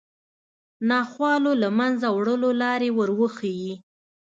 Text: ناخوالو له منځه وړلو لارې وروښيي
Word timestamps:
ناخوالو 0.89 1.51
له 1.61 1.69
منځه 1.79 2.07
وړلو 2.11 2.49
لارې 2.61 2.89
وروښيي 2.97 3.73